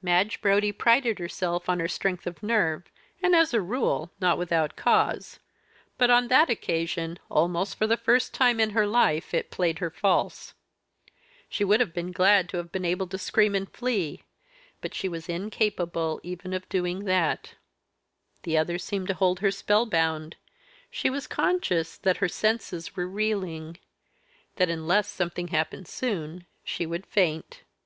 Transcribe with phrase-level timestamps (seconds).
[0.00, 2.84] Madge Brodie prided herself on her strength of nerve,
[3.22, 5.40] and as, a rule, not without cause.
[5.98, 9.90] But, on that occasion, almost for the first time in her life it played her
[9.90, 10.54] false.
[11.50, 14.22] She would have been glad to have been able to scream and flee;
[14.80, 17.52] but she was incapable even of doing that.
[18.44, 20.36] The other seemed to hold her spellbound;
[20.90, 23.76] she was conscious that her senses were reeling
[24.56, 27.64] that, unless something happened soon, she would faint.